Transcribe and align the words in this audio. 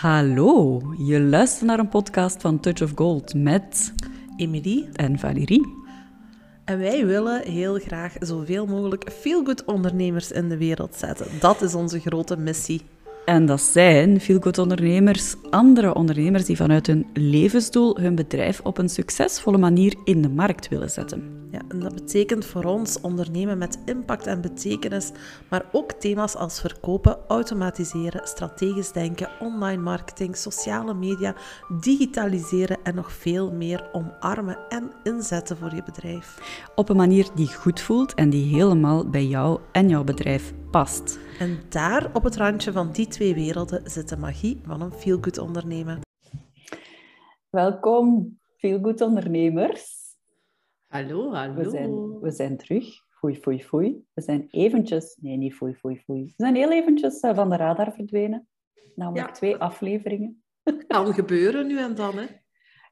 Hallo, 0.00 0.82
je 0.98 1.20
luistert 1.20 1.66
naar 1.66 1.78
een 1.78 1.88
podcast 1.88 2.40
van 2.40 2.60
Touch 2.60 2.82
of 2.82 2.92
Gold 2.94 3.34
met 3.34 3.92
Emilie 4.36 4.88
en 4.92 5.18
Valérie. 5.18 5.74
En 6.64 6.78
wij 6.78 7.06
willen 7.06 7.42
heel 7.42 7.78
graag 7.78 8.14
zoveel 8.20 8.66
mogelijk 8.66 9.10
feel-good 9.12 9.64
ondernemers 9.64 10.32
in 10.32 10.48
de 10.48 10.56
wereld 10.56 10.94
zetten. 10.94 11.26
Dat 11.40 11.62
is 11.62 11.74
onze 11.74 12.00
grote 12.00 12.36
missie. 12.36 12.82
En 13.26 13.46
dat 13.46 13.60
zijn 13.60 14.20
feel-good 14.20 14.58
ondernemers, 14.58 15.34
andere 15.50 15.94
ondernemers 15.94 16.44
die 16.44 16.56
vanuit 16.56 16.86
hun 16.86 17.06
levensdoel 17.12 18.00
hun 18.00 18.14
bedrijf 18.14 18.60
op 18.60 18.78
een 18.78 18.88
succesvolle 18.88 19.58
manier 19.58 19.94
in 20.04 20.22
de 20.22 20.28
markt 20.28 20.68
willen 20.68 20.90
zetten. 20.90 21.48
Ja, 21.50 21.60
en 21.68 21.80
dat 21.80 21.94
betekent 21.94 22.44
voor 22.44 22.64
ons 22.64 23.00
ondernemen 23.00 23.58
met 23.58 23.78
impact 23.84 24.26
en 24.26 24.40
betekenis, 24.40 25.10
maar 25.48 25.64
ook 25.72 25.92
thema's 25.92 26.34
als 26.34 26.60
verkopen, 26.60 27.18
automatiseren, 27.28 28.26
strategisch 28.26 28.92
denken, 28.92 29.28
online 29.40 29.82
marketing, 29.82 30.36
sociale 30.36 30.94
media, 30.94 31.34
digitaliseren 31.80 32.78
en 32.82 32.94
nog 32.94 33.12
veel 33.12 33.52
meer 33.52 33.88
omarmen 33.92 34.58
en 34.68 34.90
inzetten 35.02 35.56
voor 35.56 35.74
je 35.74 35.82
bedrijf. 35.82 36.38
Op 36.74 36.88
een 36.88 36.96
manier 36.96 37.28
die 37.34 37.54
goed 37.54 37.80
voelt 37.80 38.14
en 38.14 38.30
die 38.30 38.54
helemaal 38.54 39.10
bij 39.10 39.26
jou 39.26 39.60
en 39.72 39.88
jouw 39.88 40.04
bedrijf 40.04 40.52
past. 40.70 41.18
En 41.38 41.60
daar 41.68 42.14
op 42.14 42.22
het 42.22 42.36
randje 42.36 42.72
van 42.72 42.92
die 42.92 43.06
twee 43.06 43.34
werelden 43.34 43.90
zit 43.90 44.08
de 44.08 44.16
magie 44.16 44.60
van 44.64 44.80
een 44.80 44.92
feel-good 44.92 45.38
ondernemen. 45.38 46.00
Welkom, 47.50 48.38
feel-good 48.56 49.00
ondernemers. 49.00 49.94
Hallo, 50.86 51.32
hallo. 51.32 51.54
We 51.54 51.70
zijn, 51.70 52.20
we 52.20 52.30
zijn 52.30 52.56
terug. 52.56 53.04
Foei, 53.10 53.36
foei, 53.36 53.64
foei. 53.64 54.04
We 54.14 54.22
zijn 54.22 54.46
eventjes... 54.50 55.16
Nee, 55.20 55.36
niet 55.36 55.54
foei, 55.54 55.74
foei, 55.74 55.98
foei. 56.04 56.24
We 56.24 56.32
zijn 56.36 56.54
heel 56.54 56.72
eventjes 56.72 57.20
eh, 57.20 57.34
van 57.34 57.50
de 57.50 57.56
radar 57.56 57.92
verdwenen. 57.92 58.48
Namelijk 58.94 59.26
Ja. 59.26 59.32
twee 59.32 59.56
afleveringen. 59.56 60.42
Kan 60.86 61.14
gebeuren 61.14 61.66
nu 61.66 61.78
en 61.78 61.94
dan, 61.94 62.16
hè? 62.18 62.26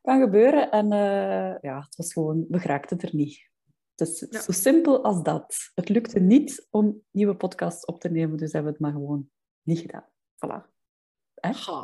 Kan 0.03 0.21
gebeuren. 0.21 0.71
En 0.71 0.93
eh, 0.93 1.55
ja, 1.61 1.79
het 1.81 1.97
was 1.97 2.13
gewoon... 2.13 2.45
We 2.49 2.59
geraakten 2.59 3.01
er 3.01 3.11
niet. 3.13 3.53
Het 3.97 4.09
is 4.09 4.27
Ja. 4.31 4.41
zo 4.41 4.53
simpel 4.53 5.05
als 5.05 5.23
dat. 5.23 5.71
Het 5.75 5.89
lukte 5.89 6.21
niet 6.21 6.67
om 6.71 7.03
nieuwe 7.11 7.37
podcasts 7.37 7.85
op 7.85 8.01
te 8.01 8.09
nemen, 8.11 8.37
dus 8.37 8.53
hebben 8.53 8.73
we 8.73 8.77
het 8.79 8.87
maar 8.87 9.01
gewoon 9.01 9.31
niet 9.63 9.79
gedaan. 9.79 10.09
Voilà. 10.37 10.73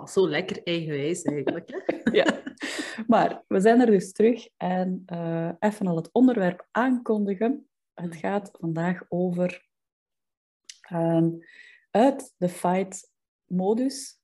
Zo 0.06 0.28
lekker 0.28 0.62
eigenwijs 0.62 1.22
eigenlijk, 1.22 1.70
hè? 1.70 1.78
Ja. 2.20 2.42
Maar 3.06 3.44
we 3.48 3.60
zijn 3.60 3.80
er 3.80 3.86
dus 3.86 4.12
terug 4.12 4.48
en 4.56 5.02
eh, 5.06 5.50
even 5.58 5.86
al 5.86 5.96
het 5.96 6.12
onderwerp 6.12 6.68
aankondigen. 6.70 7.68
Het 7.94 8.16
gaat 8.16 8.50
vandaag 8.52 9.02
over 9.08 9.68
ehm, 10.80 11.30
uit 11.90 12.34
de 12.36 12.48
fight-modus 12.48 14.20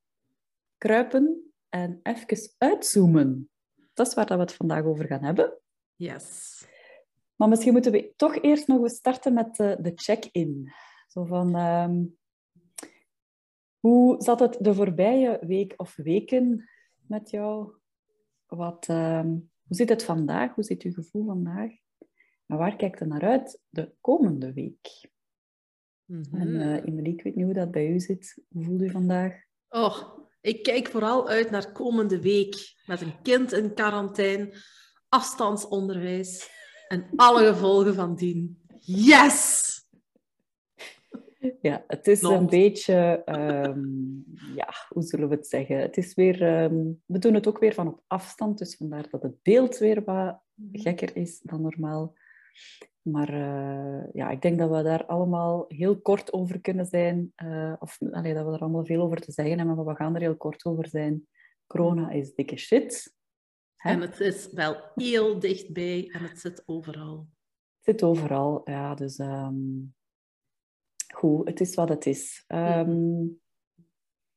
kruipen 0.79 1.53
en 1.69 2.01
even 2.03 2.51
uitzoomen. 2.59 3.51
Dat 3.95 4.07
is 4.07 4.15
waar 4.15 4.27
dat 4.27 4.37
we 4.37 4.43
het 4.43 4.53
vandaag 4.55 4.85
over 4.85 5.07
gaan 5.07 5.23
hebben. 5.25 5.59
Yes. 5.95 6.65
Maar 7.37 7.49
misschien 7.49 7.73
moeten 7.73 7.93
we 7.93 8.13
toch 8.17 8.43
eerst 8.43 8.67
nog 8.67 8.83
eens 8.83 8.97
starten 8.97 9.35
met 9.35 9.57
de, 9.57 9.77
de 9.81 9.93
check-in. 9.95 10.73
Zo 11.09 11.25
van, 11.25 11.57
ehm, 11.57 12.05
hoe 13.79 14.23
zat 14.23 14.41
het 14.41 14.57
de 14.61 14.75
voorbije 14.75 15.39
week 15.47 15.75
of 15.77 15.97
weken 15.97 16.71
met 17.07 17.31
jou? 17.31 17.73
Wat, 18.47 18.87
ehm, 18.89 19.29
hoe 19.67 19.77
zit 19.77 19.89
het 19.89 20.05
vandaag? 20.05 20.55
Hoe 20.55 20.65
zit 20.65 20.83
uw 20.83 20.93
gevoel 20.93 21.25
vandaag? 21.25 21.73
En 22.47 22.57
waar 22.57 22.77
kijkt 22.77 23.01
er 23.01 23.07
naar 23.07 23.23
uit 23.23 23.61
de 23.69 23.95
komende 24.01 24.53
week? 24.53 25.11
Mhm. 26.05 26.37
En 26.37 26.61
eh 26.61 26.85
Emily, 26.85 27.11
ik 27.11 27.23
weet 27.23 27.35
niet 27.35 27.45
hoe 27.45 27.55
dat 27.55 27.71
bij 27.71 27.89
u 27.89 28.01
zit. 28.01 28.43
Hoe 28.49 28.65
voelt 28.65 28.83
u 28.83 28.91
vandaag? 28.91 29.45
Oh, 29.69 30.19
ik 30.41 30.63
kijk 30.63 30.89
vooral 30.89 31.29
uit 31.29 31.51
naar 31.51 31.73
komende 31.73 32.21
week. 32.21 32.75
Met 32.87 33.01
een 33.01 33.23
kind 33.23 33.53
in 33.53 33.75
quarantaine, 33.75 34.53
afstandsonderwijs 35.09 36.56
en 36.89 37.07
alle 37.17 37.47
gevolgen 37.47 37.95
van 37.95 38.15
dien. 38.15 38.59
Yes! 38.81 39.65
Ja, 41.61 41.85
het 41.87 42.07
is 42.07 42.23
een 42.23 42.47
beetje, 42.47 43.23
ehm, 43.25 43.81
ja, 44.55 44.69
hoe 44.89 45.03
zullen 45.03 45.29
we 45.29 45.35
het 45.35 45.47
zeggen? 45.47 45.79
Het 45.79 45.97
is 45.97 46.15
weer, 46.15 46.43
ehm, 46.43 46.77
we 47.07 47.19
doen 47.19 47.35
het 47.35 47.47
ook 47.47 47.59
weer 47.59 47.75
van 47.75 47.89
op 47.89 48.03
afstand, 48.07 48.59
dus 48.59 48.77
vandaar 48.77 49.09
dat 49.11 49.23
het 49.23 49.43
beeld 49.43 49.79
weer 49.79 50.05
wat 50.05 50.41
gekker 50.73 51.17
is 51.17 51.41
dan 51.43 51.63
normaal. 51.63 52.15
Maar 53.03 53.29
eh, 53.29 54.13
ja, 54.13 54.31
ik 54.31 54.43
denk 54.43 54.59
dat 54.59 54.71
we 54.71 54.83
daar 54.83 55.07
allemaal 55.07 55.65
heel 55.69 56.01
kort 56.01 56.33
over 56.33 56.61
kunnen 56.61 56.87
zijn, 56.87 57.33
eh, 57.35 57.73
of 57.79 57.99
allee, 58.11 58.35
dat 58.35 58.47
we 58.47 58.53
er 58.53 58.61
allemaal 58.61 58.85
veel 58.85 59.03
over 59.03 59.21
te 59.21 59.33
zeggen 59.33 59.59
hebben, 59.59 59.77
maar 59.77 59.85
we 59.85 59.95
gaan 59.95 60.15
er 60.15 60.21
heel 60.21 60.37
kort 60.37 60.65
over 60.65 60.89
zijn. 60.89 61.27
Corona 61.67 62.11
is 62.11 62.35
dikke 62.35 62.57
shit. 62.57 63.16
Hè? 63.77 63.91
En 63.91 64.01
het 64.01 64.21
is 64.21 64.53
wel 64.53 64.77
heel 64.95 65.39
dichtbij 65.39 66.09
en 66.13 66.23
het 66.23 66.39
zit 66.41 66.63
overal. 66.67 67.29
Het 67.83 67.95
zit 67.95 68.03
overal, 68.03 68.61
ja, 68.65 68.95
dus 68.95 69.17
ehm, 69.17 69.55
goed, 71.15 71.49
het 71.49 71.61
is 71.61 71.75
wat 71.75 71.89
het 71.89 72.07
is. 72.07 72.45
Ehm, 72.47 73.25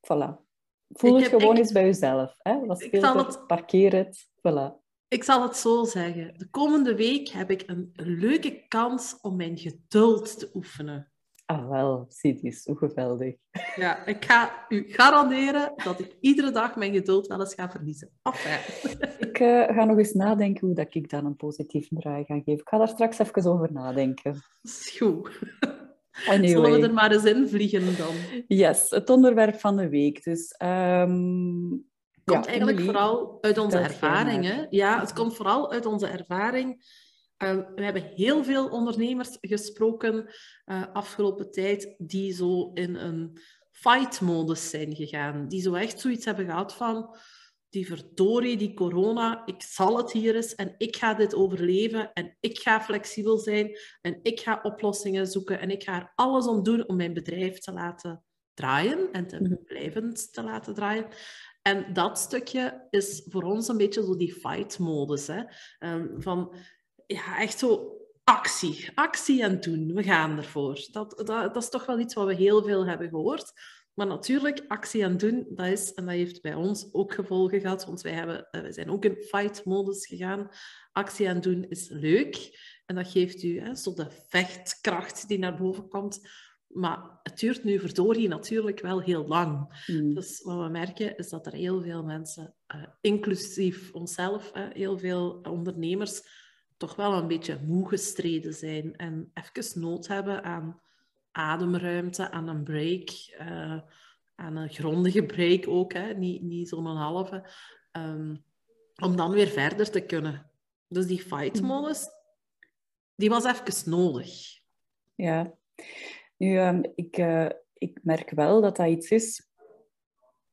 Voilà. 0.08 0.48
Voel 0.90 1.18
Ik 1.18 1.24
het 1.24 1.32
heb- 1.32 1.40
gewoon 1.40 1.56
ik- 1.56 1.62
eens 1.62 1.72
bij 1.72 1.86
jezelf. 1.86 2.36
Hè? 2.38 2.66
Wat 2.66 2.82
Ik 2.82 2.88
speelt 2.88 3.26
het- 3.26 3.48
Parkeer 3.48 3.94
het. 3.96 4.30
Voilà. 4.38 4.78
Ik 5.08 5.24
zal 5.24 5.42
het 5.44 5.56
zo 5.56 5.84
zeggen. 5.84 6.38
De 6.38 6.50
komende 6.50 6.96
week 6.96 7.28
heb 7.28 7.52
ik 7.52 7.64
een 7.66 7.92
leuke 7.94 8.66
kans 8.68 9.18
om 9.22 9.36
mijn 9.36 9.58
geduld 9.58 10.40
te 10.40 10.50
oefenen. 10.54 11.12
Ah, 11.46 11.70
wel, 11.70 12.06
zie 12.10 12.40
eens, 12.42 12.66
hoe 12.66 12.78
geweldig. 12.78 13.36
Ja, 13.76 14.06
ik 14.06 14.26
ga 14.26 14.66
u 14.70 14.86
garanderen 14.94 15.74
dat 15.84 16.00
ik 16.00 16.18
iedere 16.20 16.52
dag 16.52 16.76
mijn 16.76 16.94
geduld 16.94 17.28
wel 17.28 17.40
eens 17.40 17.54
ga 17.54 17.70
verliezen. 17.72 18.12
Enfin. 18.22 18.98
Ik 19.40 19.46
eh, 19.46 19.76
ga 19.76 19.84
nog 19.84 19.98
eens 19.98 20.14
nadenken 20.14 20.68
hoe 20.68 20.76
dat 20.76 20.96
ik 20.96 21.10
dan 21.10 21.26
een 21.26 21.36
positieve 21.36 21.96
draai 21.96 22.24
ga 22.24 22.36
geven. 22.36 22.54
Ik 22.54 22.68
ga 22.70 22.78
daar 22.78 22.88
straks 22.88 23.20
even 23.20 23.52
over 23.52 23.72
nadenken. 23.72 24.42
is 24.62 24.96
goed. 24.98 25.30
Anyway. 26.28 26.48
Zullen 26.48 26.72
we 26.72 26.88
er 26.88 26.94
maar 26.94 27.12
eens 27.12 27.24
in 27.24 27.48
vliegen 27.48 27.98
dan? 27.98 28.16
Yes, 28.48 28.90
het 28.90 29.10
onderwerp 29.10 29.60
van 29.60 29.78
de 29.78 29.90
week. 29.90 30.24
Dus, 30.24 30.52
ehm, 30.52 31.72
Het 32.12 32.24
komt 32.26 32.46
ja, 32.46 32.52
eigenlijk 32.52 32.80
vooral 32.80 33.38
uit 33.42 33.58
onze 33.58 33.78
ervaringen. 33.78 34.68
Ja, 34.70 35.00
het 35.00 35.14
komt 35.14 35.36
vooral 35.36 35.72
uit 35.72 35.86
onze 35.86 36.08
ervaring. 36.08 36.84
Eh, 37.38 37.58
we 37.76 37.84
hebben 37.84 38.04
heel 38.16 38.44
veel 38.44 38.68
ondernemers 38.68 39.38
gesproken 39.42 40.34
eh, 40.66 40.84
afgelopen 40.94 41.52
tijd 41.52 41.96
die 41.98 42.34
zo 42.34 42.72
in 42.74 42.96
een 42.96 43.38
fight-modus 43.72 44.70
zijn 44.70 44.96
gegaan. 44.96 45.48
Die 45.48 45.62
zo 45.62 45.74
echt 45.74 46.00
zoiets 46.00 46.26
hebben 46.26 46.46
gehad 46.46 46.74
van 46.74 47.16
die 47.69 47.88
verdorie, 47.88 48.57
die 48.57 48.74
corona, 48.74 49.46
ik 49.46 49.62
zal 49.62 49.97
het 49.97 50.12
hier 50.12 50.35
eens 50.35 50.56
en 50.56 50.75
ik 50.78 50.96
ga 50.96 51.13
dit 51.13 51.35
overleven 51.35 52.13
en 52.13 52.38
ik 52.40 52.59
ga 52.59 52.81
flexibel 52.81 53.38
zijn 53.38 53.78
en 54.02 54.19
ik 54.24 54.40
ga 54.40 54.59
oplossingen 54.63 55.28
zoeken 55.28 55.59
en 55.59 55.69
ik 55.69 55.84
ga 55.84 55.96
er 55.96 56.12
alles 56.16 56.47
om 56.47 56.63
doen 56.63 56.88
om 56.88 56.96
mijn 56.96 57.13
bedrijf 57.13 57.59
te 57.59 57.72
laten 57.72 58.24
draaien 58.53 59.12
en 59.12 59.28
te 59.28 59.41
Mhm. 59.41 59.63
blijvend 59.66 60.34
te 60.34 60.44
laten 60.44 60.74
draaien. 60.74 61.08
En 61.62 61.94
dat 61.94 62.19
stukje 62.19 62.88
is 62.90 63.25
voor 63.29 63.44
ons 63.44 63.68
een 63.68 63.78
beetje 63.78 64.03
zo 64.03 64.16
die 64.16 64.34
fight-modus. 64.34 65.28
Hè? 65.28 65.44
Ehm, 65.79 66.22
van 66.22 66.53
ja, 67.06 67.40
echt 67.40 67.59
zo 67.59 67.97
actie. 68.24 68.90
Actie 68.96 69.44
en 69.44 69.59
doen. 69.59 69.94
We 69.94 70.03
gaan 70.03 70.38
ervoor. 70.38 70.88
Dat, 70.91 71.22
dat, 71.25 71.28
dat 71.53 71.63
is 71.63 71.69
toch 71.69 71.85
wel 71.85 72.00
iets 72.00 72.13
wat 72.13 72.28
we 72.28 72.34
heel 72.34 72.63
veel 72.63 72.85
hebben 72.85 73.09
gehoord. 73.09 73.52
Maar 74.00 74.08
natuurlijk, 74.08 74.66
actie 74.68 75.04
en 75.04 75.18
doen, 75.18 75.48
dat 75.50 75.66
is, 75.66 75.94
en 75.94 76.06
dat 76.06 76.14
heeft 76.14 76.42
bij 76.42 76.54
ons 76.54 76.94
ook 76.94 77.14
gevolgen 77.14 77.62
gehad, 77.62 77.86
want 77.86 78.02
wij, 78.02 78.12
hebben, 78.12 78.50
eh, 78.52 78.62
wij 78.62 78.72
zijn 78.72 78.90
ook 78.90 79.06
in 79.06 79.16
fight-modus 79.16 80.08
gegaan. 80.08 80.50
Actie 80.92 81.28
en 81.28 81.42
doen 81.42 81.66
is 81.70 81.90
leuk. 81.90 82.59
En 82.86 82.96
dat 82.96 83.12
geeft 83.12 83.44
u 83.44 83.59
hè, 83.59 83.76
zo 83.76 83.94
de 83.94 84.08
vechtkracht 84.28 85.28
die 85.28 85.40
naar 85.40 85.58
boven 85.58 85.88
komt. 85.88 86.28
Maar 86.68 87.20
het 87.24 87.40
duurt 87.40 87.64
nu 87.64 87.80
verdorie 87.80 88.28
natuurlijk 88.28 88.79
wel 88.79 89.02
heel 89.02 89.28
lang. 89.28 89.84
Hmm. 89.85 90.14
Dus 90.14 90.41
wat 90.41 90.64
we 90.64 90.70
merken 90.70 91.18
is 91.18 91.29
dat 91.29 91.46
er 91.46 91.53
heel 91.53 91.82
veel 91.82 92.03
mensen, 92.03 92.56
eh, 92.68 92.84
inclusief 93.02 93.94
onszelf, 93.94 94.52
heel 94.53 94.97
veel 94.97 95.40
ondernemers, 95.50 96.22
toch 96.78 96.96
wel 96.96 97.14
een 97.14 97.28
beetje 97.28 97.59
moe 97.66 97.88
gestreden 97.88 98.53
zijn 98.53 98.96
en 98.96 99.32
even 99.34 99.82
nood 99.82 100.08
hebben 100.08 100.44
aan 100.44 100.82
ademruimte, 101.31 102.31
aan 102.31 102.47
een 102.47 102.64
break, 102.64 103.09
eh, 103.37 103.79
aan 104.35 104.55
een 104.55 104.70
grondige 104.70 105.23
break 105.23 105.67
ook, 105.67 105.93
hè, 105.93 106.14
niet, 106.14 106.41
niet 106.41 106.70
zo'n 106.70 106.85
halve, 106.85 107.49
ehm, 107.91 108.35
om 109.03 109.16
dan 109.16 109.31
weer 109.31 109.47
verder 109.47 109.91
te 109.91 110.02
kunnen. 110.02 110.52
Dus 110.87 111.05
die 111.08 111.22
fight-modus, 111.22 112.08
die 113.16 113.29
was 113.29 113.46
even 113.46 113.90
nodig. 113.90 114.59
Ja. 115.16 115.53
Nu, 116.37 116.58
ehm, 116.58 116.81
ik, 116.96 117.17
eh, 117.17 117.49
ik 117.73 117.99
merk 118.03 118.29
wel 118.29 118.61
dat 118.61 118.75
dat 118.75 118.87
iets 118.87 119.11
is... 119.11 119.47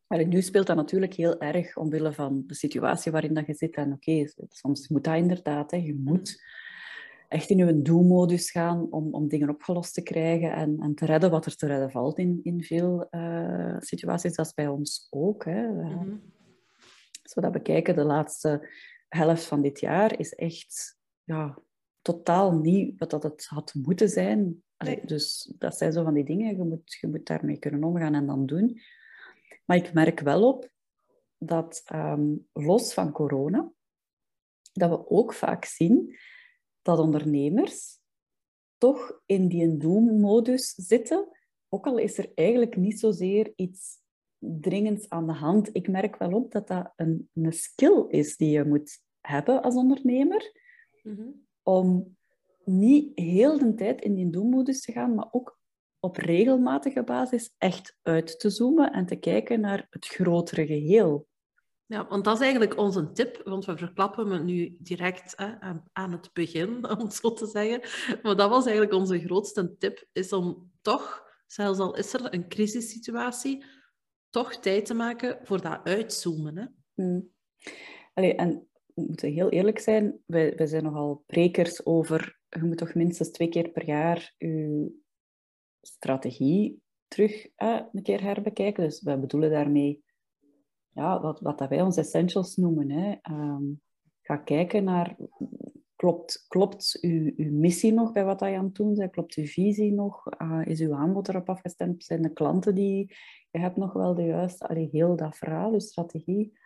Allee, 0.06 0.26
nu 0.26 0.42
speelt 0.42 0.66
dat 0.66 0.76
natuurlijk 0.76 1.14
heel 1.14 1.40
erg 1.40 1.76
omwille 1.76 2.12
van 2.12 2.44
de 2.46 2.54
situatie 2.54 3.12
waarin 3.12 3.34
dat 3.34 3.46
je 3.46 3.54
zit. 3.54 3.74
En 3.74 3.92
oké, 3.92 4.32
soms 4.48 4.88
moet 4.88 5.04
dat 5.04 5.16
inderdaad. 5.16 5.70
Hè. 5.70 5.76
Je 5.76 5.94
moet 5.94 6.42
echt 7.28 7.50
in 7.50 7.60
uw 7.60 7.82
do-modus 7.82 8.50
gaan 8.50 8.92
om, 8.92 9.14
om 9.14 9.28
dingen 9.28 9.48
opgelost 9.48 9.94
te 9.94 10.02
krijgen 10.02 10.52
en, 10.52 10.76
en 10.80 10.94
te 10.94 11.04
redden 11.04 11.30
wat 11.30 11.46
er 11.46 11.56
te 11.56 11.66
redden 11.66 11.90
valt 11.90 12.18
in, 12.18 12.40
in 12.42 12.62
veel 12.62 13.06
uh, 13.10 13.76
situaties. 13.78 14.34
Dat 14.34 14.46
is 14.46 14.54
bij 14.54 14.68
ons 14.68 15.06
ook. 15.10 15.44
Hè. 15.44 15.68
Mm 15.68 16.22
Als 17.22 17.34
we 17.34 17.40
dat 17.40 17.52
bekijken, 17.52 17.94
de 17.94 18.04
laatste 18.04 18.68
helft 19.08 19.44
van 19.44 19.62
dit 19.62 19.80
jaar 19.80 20.18
is 20.18 20.34
echt 20.34 20.98
ja, 21.24 21.58
totaal 22.02 22.52
niet 22.52 22.98
wat 22.98 23.10
dat 23.10 23.22
het 23.22 23.46
had 23.46 23.74
moeten 23.74 24.08
zijn. 24.08 24.62
Dus 25.04 25.52
dat 25.58 25.76
zijn 25.76 25.92
zo 25.92 26.04
van 26.04 26.14
die 26.14 26.24
dingen, 26.24 26.56
je 26.56 26.64
moet, 26.64 26.96
je 27.00 27.08
moet 27.08 27.26
daarmee 27.26 27.58
kunnen 27.58 27.84
omgaan 27.84 28.14
en 28.14 28.26
dan 28.26 28.46
doen. 28.46 28.80
Maar 29.64 29.76
ik 29.76 29.92
merk 29.92 30.20
wel 30.20 30.48
op 30.48 30.68
dat 31.38 31.82
um, 31.94 32.48
los 32.52 32.94
van 32.94 33.12
corona, 33.12 33.70
dat 34.72 34.90
we 34.90 35.10
ook 35.10 35.32
vaak 35.34 35.64
zien 35.64 36.16
dat 36.86 36.98
ondernemers 36.98 37.98
toch 38.78 39.20
in 39.26 39.48
die 39.48 39.76
doen-modus 39.76 40.74
zitten, 40.74 41.28
ook 41.68 41.86
al 41.86 41.98
is 41.98 42.18
er 42.18 42.32
eigenlijk 42.34 42.76
niet 42.76 43.00
zozeer 43.00 43.52
iets 43.56 44.04
dringends 44.38 45.08
aan 45.08 45.26
de 45.26 45.32
hand. 45.32 45.68
Ik 45.72 45.88
merk 45.88 46.16
wel 46.16 46.32
op 46.32 46.52
dat 46.52 46.68
dat 46.68 46.92
een, 46.96 47.30
een 47.34 47.52
skill 47.52 48.04
is 48.08 48.36
die 48.36 48.50
je 48.50 48.64
moet 48.64 49.00
hebben 49.20 49.62
als 49.62 49.74
ondernemer, 49.74 50.52
mhm. 51.02 51.28
om 51.62 52.16
niet 52.64 53.18
heel 53.18 53.58
de 53.58 53.74
tijd 53.74 54.00
in 54.00 54.14
die 54.14 54.30
doen-modus 54.30 54.80
te 54.80 54.92
gaan, 54.92 55.14
maar 55.14 55.28
ook 55.30 55.58
op 56.00 56.16
regelmatige 56.16 57.02
basis 57.02 57.54
echt 57.58 57.96
uit 58.02 58.40
te 58.40 58.50
zoomen 58.50 58.92
en 58.92 59.06
te 59.06 59.16
kijken 59.16 59.60
naar 59.60 59.86
het 59.90 60.06
grotere 60.06 60.66
geheel. 60.66 61.26
Ja, 61.88 62.06
want 62.08 62.24
dat 62.24 62.34
is 62.34 62.40
eigenlijk 62.40 62.76
onze 62.76 63.12
tip, 63.12 63.40
want 63.44 63.64
we 63.64 63.76
verklappen 63.76 64.28
me 64.28 64.38
nu 64.38 64.76
direct 64.78 65.32
hè, 65.36 65.58
aan 65.92 66.12
het 66.12 66.30
begin, 66.32 66.68
om 66.90 66.98
het 66.98 67.14
zo 67.14 67.32
te 67.32 67.46
zeggen. 67.46 67.80
Maar 68.22 68.36
dat 68.36 68.50
was 68.50 68.64
eigenlijk 68.64 68.94
onze 68.94 69.18
grootste 69.18 69.76
tip, 69.78 70.08
is 70.12 70.32
om 70.32 70.70
toch, 70.82 71.24
zelfs 71.46 71.78
al 71.78 71.96
is 71.96 72.12
er 72.12 72.34
een 72.34 72.48
crisissituatie, 72.48 73.64
toch 74.30 74.56
tijd 74.56 74.86
te 74.86 74.94
maken 74.94 75.38
voor 75.42 75.60
dat 75.60 75.80
uitzoomen. 75.84 76.56
Hè? 76.56 76.66
Hmm. 76.94 77.30
En 78.14 78.68
we 78.94 79.02
moeten 79.02 79.32
heel 79.32 79.50
eerlijk 79.50 79.78
zijn, 79.78 80.18
wij, 80.26 80.54
wij 80.56 80.66
zijn 80.66 80.84
nogal 80.84 81.22
prekers 81.26 81.86
over, 81.86 82.38
je 82.48 82.64
moet 82.64 82.78
toch 82.78 82.94
minstens 82.94 83.30
twee 83.30 83.48
keer 83.48 83.68
per 83.68 83.86
jaar 83.86 84.34
je 84.38 84.90
strategie 85.80 86.82
terug 87.08 87.46
een 87.56 88.02
keer 88.02 88.22
herbekijken. 88.22 88.84
Dus 88.84 89.02
we 89.02 89.18
bedoelen 89.18 89.50
daarmee 89.50 90.04
ja, 90.96 91.20
wat, 91.20 91.40
wat 91.40 91.58
dat 91.58 91.68
wij 91.68 91.82
ons 91.82 91.96
essentials 91.96 92.56
noemen. 92.56 92.90
Hè. 92.90 93.14
Ehm, 93.22 93.64
ga 94.22 94.36
kijken 94.36 94.84
naar, 94.84 95.16
klopt, 95.96 96.44
klopt 96.48 96.98
uw, 97.00 97.32
uw 97.36 97.52
missie 97.52 97.92
nog 97.92 98.12
bij 98.12 98.24
wat 98.24 98.40
je 98.40 98.46
aan 98.46 98.64
het 98.64 98.74
doen 98.74 98.94
bent? 98.94 99.12
Klopt 99.12 99.34
uw 99.34 99.44
visie 99.44 99.92
nog? 99.92 100.26
Uh, 100.42 100.60
is 100.64 100.80
uw 100.80 100.94
aanbod 100.94 101.28
erop 101.28 101.48
afgestemd? 101.48 102.04
Zijn 102.04 102.22
de 102.22 102.32
klanten 102.32 102.74
die 102.74 103.14
je 103.50 103.58
hebt 103.58 103.76
nog 103.76 103.92
wel 103.92 104.14
de 104.14 104.22
juiste? 104.22 104.68
Allee, 104.68 104.88
heel 104.92 105.16
dat 105.16 105.36
verhaal, 105.36 105.72
uw 105.72 105.78
strategie. 105.78 106.58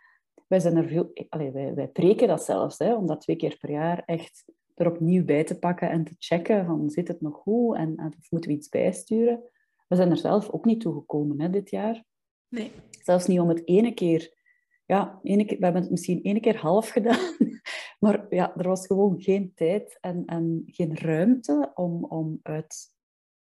Wij, 0.47 0.59
zijn 0.59 0.75
er 0.75 0.87
veel, 0.87 1.11
allee, 1.29 1.51
wij, 1.51 1.73
wij 1.75 1.87
preken 1.87 2.27
dat 2.27 2.43
zelfs, 2.43 2.77
hè, 2.77 2.95
om 2.95 3.05
dat 3.07 3.21
twee 3.21 3.35
keer 3.35 3.57
per 3.57 3.71
jaar 3.71 4.03
echt 4.05 4.45
er 4.75 4.87
opnieuw 4.87 5.25
bij 5.25 5.43
te 5.43 5.59
pakken 5.59 5.89
en 5.89 6.03
te 6.03 6.15
checken 6.17 6.65
van 6.65 6.89
zit 6.89 7.07
het 7.07 7.21
nog 7.21 7.35
goed 7.35 7.75
en, 7.75 8.13
of 8.17 8.31
moeten 8.31 8.49
we 8.49 8.55
iets 8.55 8.69
bijsturen. 8.69 9.43
We 9.87 9.95
zijn 9.95 10.09
er 10.09 10.17
zelf 10.17 10.49
ook 10.49 10.65
niet 10.65 10.81
toe 10.81 10.93
gekomen 10.93 11.41
hè, 11.41 11.49
dit 11.49 11.69
jaar. 11.69 12.03
Nee. 12.51 12.71
Zelfs 12.89 13.27
niet 13.27 13.39
om 13.39 13.49
het 13.49 13.67
ene 13.67 13.93
keer... 13.93 14.39
Ja, 14.85 15.19
ene 15.23 15.45
keer, 15.45 15.57
we 15.57 15.63
hebben 15.63 15.81
het 15.81 15.91
misschien 15.91 16.21
ene 16.21 16.39
keer 16.39 16.57
half 16.57 16.89
gedaan. 16.89 17.35
Maar 17.99 18.25
ja, 18.29 18.55
er 18.57 18.67
was 18.67 18.87
gewoon 18.87 19.21
geen 19.21 19.51
tijd 19.55 19.97
en, 19.99 20.25
en 20.25 20.63
geen 20.65 20.97
ruimte 20.97 21.71
om, 21.75 22.03
om 22.03 22.39
uit... 22.43 22.95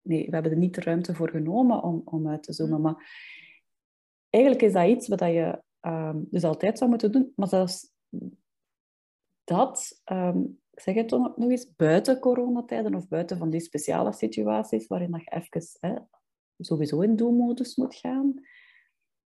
Nee, 0.01 0.25
we 0.25 0.33
hebben 0.33 0.51
er 0.51 0.57
niet 0.57 0.75
de 0.75 0.81
ruimte 0.81 1.15
voor 1.15 1.29
genomen 1.29 1.83
om, 1.83 2.01
om 2.05 2.29
uit 2.29 2.43
te 2.43 2.53
zoomen. 2.53 2.77
Mm. 2.77 2.83
Maar 2.83 3.11
eigenlijk 4.29 4.63
is 4.63 4.73
dat 4.73 4.87
iets 4.87 5.07
wat 5.07 5.19
je 5.19 5.61
um, 5.81 6.27
dus 6.29 6.43
altijd 6.43 6.77
zou 6.77 6.89
moeten 6.89 7.11
doen. 7.11 7.33
Maar 7.35 7.47
zelfs 7.47 7.91
dat, 9.43 10.01
um, 10.11 10.59
ik 10.71 10.79
zeg 10.79 10.95
het 10.95 11.11
nog 11.11 11.49
eens, 11.49 11.75
buiten 11.75 12.19
coronatijden 12.19 12.95
of 12.95 13.07
buiten 13.07 13.37
van 13.37 13.49
die 13.49 13.59
speciale 13.59 14.13
situaties 14.13 14.87
waarin 14.87 15.11
dat 15.11 15.23
je 15.23 15.31
even 15.31 15.61
hè, 15.79 15.95
sowieso 16.57 17.01
in 17.01 17.15
doelmodus 17.15 17.75
moet 17.75 17.95
gaan, 17.95 18.33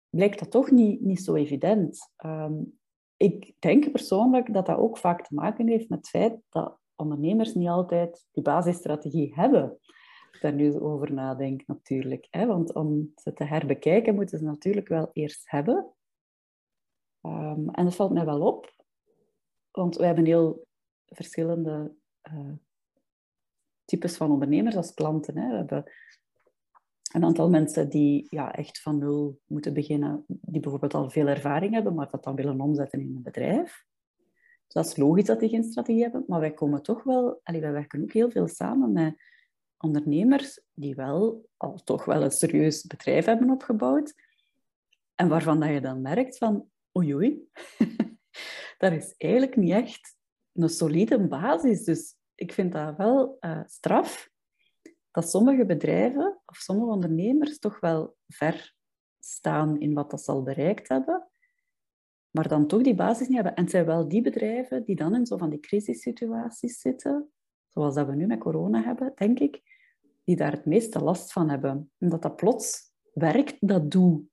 blijkt 0.09 0.39
dat 0.39 0.51
toch 0.51 0.71
niet, 0.71 1.01
niet 1.01 1.23
zo 1.23 1.35
evident. 1.35 2.11
Um, 2.25 2.79
ik 3.17 3.55
denk 3.59 3.91
persoonlijk 3.91 4.53
dat 4.53 4.65
dat 4.65 4.77
ook 4.77 4.97
vaak 4.97 5.27
te 5.27 5.33
maken 5.33 5.67
heeft 5.67 5.89
met 5.89 5.97
het 5.97 6.09
feit 6.09 6.41
dat 6.49 6.77
ondernemers 6.95 7.53
niet 7.53 7.67
altijd 7.67 8.27
die 8.31 8.43
basisstrategie 8.43 9.33
hebben. 9.35 9.79
Daar 10.41 10.53
nu 10.53 10.79
over 10.79 11.13
nadenk, 11.13 11.67
natuurlijk. 11.67 12.27
Hè? 12.29 12.45
Want 12.45 12.73
om 12.73 13.11
ze 13.15 13.33
te 13.33 13.43
herbekijken, 13.43 14.15
moeten 14.15 14.37
ze 14.37 14.45
natuurlijk 14.45 14.87
wel 14.87 15.09
eerst 15.13 15.49
hebben. 15.49 15.93
Um, 17.21 17.69
en 17.69 17.83
dat 17.83 17.95
valt 17.95 18.11
mij 18.11 18.25
wel 18.25 18.41
op, 18.41 18.73
want 19.71 19.95
wij 19.95 20.05
hebben 20.05 20.25
heel 20.25 20.67
verschillende 21.05 21.95
uh, 22.31 22.53
types 23.85 24.17
van 24.17 24.31
ondernemers 24.31 24.75
als 24.75 24.93
klanten. 24.93 25.37
Hè. 25.37 25.49
We 25.49 25.55
hebben 25.55 25.91
een 27.09 27.23
aantal 27.23 27.49
mensen 27.49 27.89
die 27.89 28.25
ja, 28.29 28.53
echt 28.53 28.81
van 28.81 28.97
nul 28.97 29.39
moeten 29.45 29.73
beginnen, 29.73 30.23
die 30.27 30.59
bijvoorbeeld 30.59 30.93
al 30.93 31.09
veel 31.09 31.27
ervaring 31.27 31.73
hebben, 31.73 31.93
maar 31.93 32.09
dat 32.09 32.23
dan 32.23 32.35
willen 32.35 32.61
omzetten 32.61 32.99
in 32.99 33.15
een 33.15 33.23
bedrijf. 33.23 33.85
Dus 34.65 34.73
dat 34.73 34.85
is 34.85 34.97
logisch 34.97 35.25
dat 35.25 35.39
die 35.39 35.49
geen 35.49 35.63
strategie 35.63 36.01
hebben, 36.01 36.23
maar 36.27 36.39
wij 36.39 36.53
komen 36.53 36.83
toch 36.83 37.03
wel, 37.03 37.39
allee, 37.43 37.61
wij 37.61 37.71
werken 37.71 38.01
ook 38.01 38.11
heel 38.13 38.31
veel 38.31 38.47
samen 38.47 38.91
met 38.91 39.15
ondernemers 39.77 40.61
die 40.73 40.95
wel 40.95 41.45
al 41.57 41.83
toch 41.83 42.05
wel 42.05 42.23
een 42.23 42.31
serieus 42.31 42.83
bedrijf 42.83 43.25
hebben 43.25 43.49
opgebouwd 43.49 44.13
en 45.15 45.27
waarvan 45.27 45.59
dat 45.59 45.69
je 45.69 45.81
dan 45.81 46.01
merkt 46.01 46.37
van, 46.37 46.69
oei 46.97 47.47
dat 48.77 48.91
is 48.91 49.13
eigenlijk 49.17 49.55
niet 49.55 49.71
echt 49.71 50.17
een 50.53 50.69
solide 50.69 51.27
basis. 51.27 51.83
Dus 51.83 52.15
ik 52.35 52.53
vind 52.53 52.71
dat 52.71 52.97
wel 52.97 53.37
uh, 53.41 53.61
straf 53.65 54.29
dat 55.19 55.29
sommige 55.29 55.65
bedrijven 55.65 56.41
of 56.45 56.57
sommige 56.57 56.91
ondernemers 56.91 57.59
toch 57.59 57.79
wel 57.79 58.15
ver 58.27 58.75
staan 59.19 59.79
in 59.79 59.93
wat 59.93 60.11
dat 60.11 60.21
ze 60.21 60.31
al 60.31 60.43
bereikt 60.43 60.87
hebben, 60.87 61.27
maar 62.29 62.47
dan 62.47 62.67
toch 62.67 62.81
die 62.81 62.95
basis 62.95 63.27
niet 63.27 63.35
hebben. 63.35 63.55
En 63.55 63.61
het 63.61 63.71
zijn 63.71 63.85
wel 63.85 64.07
die 64.07 64.21
bedrijven 64.21 64.85
die 64.85 64.95
dan 64.95 65.15
in 65.15 65.25
zo 65.25 65.37
van 65.37 65.49
die 65.49 65.59
crisissituaties 65.59 66.79
zitten, 66.79 67.31
zoals 67.67 67.95
dat 67.95 68.07
we 68.07 68.15
nu 68.15 68.25
met 68.25 68.39
corona 68.39 68.83
hebben, 68.83 69.11
denk 69.15 69.39
ik, 69.39 69.61
die 70.23 70.35
daar 70.35 70.51
het 70.51 70.65
meeste 70.65 70.99
last 70.99 71.31
van 71.31 71.49
hebben. 71.49 71.91
Omdat 71.99 72.21
dat 72.21 72.35
plots 72.35 72.93
werkt, 73.13 73.57
dat 73.59 73.91
doe 73.91 74.23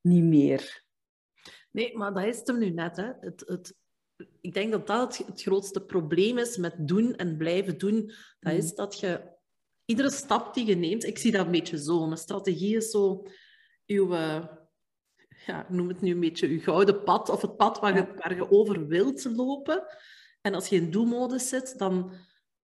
niet 0.00 0.24
meer. 0.24 0.84
Nee, 1.70 1.96
maar 1.96 2.14
dat 2.14 2.24
is 2.24 2.38
het 2.38 2.46
hem 2.46 2.58
nu 2.58 2.70
net. 2.70 2.96
Hè. 2.96 3.12
Het, 3.20 3.42
het, 3.46 3.76
ik 4.40 4.54
denk 4.54 4.72
dat 4.72 4.86
dat 4.86 5.16
het, 5.16 5.42
grootste 5.42 5.84
probleem 5.84 6.38
is 6.38 6.56
met 6.56 6.88
doen 6.88 7.14
en 7.14 7.36
blijven 7.36 7.78
doen. 7.78 8.12
Dat 8.40 8.52
is 8.52 8.70
mm. 8.70 8.76
dat 8.76 9.00
je 9.00 9.34
iedere 9.86 10.10
stap 10.10 10.54
die 10.54 10.66
je 10.66 10.76
neemt, 10.76 11.04
ik 11.04 11.18
zie 11.18 11.32
dat 11.32 11.46
een 11.46 11.52
beetje 11.52 11.82
zo. 11.82 12.02
Een 12.02 12.16
strategie 12.16 12.76
is 12.76 12.90
zo 12.90 13.26
uw, 13.86 14.12
uh, 14.12 14.44
ja, 15.46 15.66
noem 15.68 15.88
het 15.88 16.00
nu 16.00 16.10
een 16.10 16.20
beetje 16.20 16.48
uw 16.48 16.60
gouden 16.60 17.02
pad, 17.02 17.28
of 17.28 17.42
het 17.42 17.56
pad 17.56 17.78
waar 17.78 17.96
je, 17.96 18.06
waar 18.16 18.34
je 18.34 18.50
over 18.50 18.86
wilt 18.86 19.24
lopen. 19.24 19.84
En 20.40 20.54
als 20.54 20.68
je 20.68 20.76
in 20.76 20.90
doelmodus 20.90 21.48
zit, 21.48 21.78
dan, 21.78 22.12